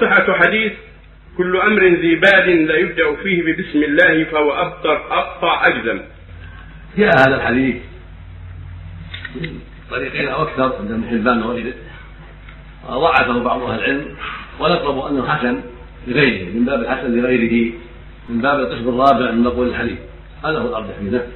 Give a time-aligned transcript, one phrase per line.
[0.00, 0.72] صحة حديث
[1.36, 6.00] كل أمر ذي بال لا يبدأ فيه ببسم الله فهو أبطر أقطع أجزم.
[6.98, 7.76] جاء هذا الحديث.
[9.34, 11.74] من طريقين أو أكثر عند ابن حبان وغيره.
[12.90, 14.16] ضعفه بعض أهل العلم
[14.60, 15.60] ونقرب أنه حسن
[16.06, 17.72] لغيره من باب الحسن لغيره
[18.28, 19.98] من باب القسم الرابع من مقول الحديث.
[20.44, 21.26] هذا هو الأرجح منه.